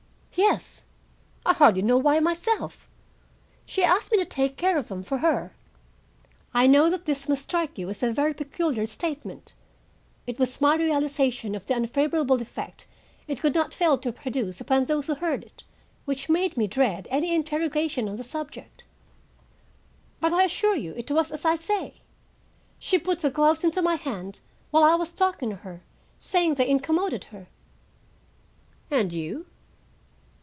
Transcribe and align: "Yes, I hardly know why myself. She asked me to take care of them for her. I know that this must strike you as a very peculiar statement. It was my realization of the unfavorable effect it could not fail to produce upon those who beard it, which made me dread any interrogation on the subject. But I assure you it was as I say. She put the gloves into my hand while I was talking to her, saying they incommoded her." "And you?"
"Yes, 0.35 0.83
I 1.45 1.51
hardly 1.53 1.81
know 1.81 1.97
why 1.97 2.21
myself. 2.21 2.89
She 3.65 3.83
asked 3.83 4.13
me 4.13 4.17
to 4.17 4.23
take 4.25 4.55
care 4.55 4.77
of 4.77 4.87
them 4.87 5.03
for 5.03 5.17
her. 5.17 5.53
I 6.53 6.67
know 6.67 6.89
that 6.89 7.05
this 7.05 7.27
must 7.27 7.41
strike 7.43 7.77
you 7.77 7.89
as 7.89 8.01
a 8.01 8.13
very 8.13 8.33
peculiar 8.33 8.85
statement. 8.85 9.53
It 10.25 10.39
was 10.39 10.61
my 10.61 10.77
realization 10.77 11.53
of 11.53 11.65
the 11.65 11.75
unfavorable 11.75 12.41
effect 12.41 12.87
it 13.27 13.41
could 13.41 13.53
not 13.53 13.73
fail 13.75 13.97
to 13.97 14.13
produce 14.13 14.61
upon 14.61 14.85
those 14.85 15.07
who 15.07 15.15
beard 15.15 15.43
it, 15.43 15.63
which 16.05 16.29
made 16.29 16.55
me 16.55 16.65
dread 16.65 17.09
any 17.11 17.35
interrogation 17.35 18.07
on 18.07 18.15
the 18.15 18.23
subject. 18.23 18.85
But 20.21 20.31
I 20.31 20.43
assure 20.45 20.77
you 20.77 20.93
it 20.95 21.11
was 21.11 21.31
as 21.33 21.43
I 21.43 21.57
say. 21.57 21.95
She 22.79 22.97
put 22.97 23.19
the 23.19 23.29
gloves 23.29 23.65
into 23.65 23.81
my 23.81 23.95
hand 23.95 24.39
while 24.71 24.85
I 24.85 24.95
was 24.95 25.11
talking 25.11 25.49
to 25.49 25.55
her, 25.57 25.83
saying 26.17 26.55
they 26.55 26.69
incommoded 26.69 27.25
her." 27.25 27.47
"And 28.89 29.11
you?" 29.11 29.45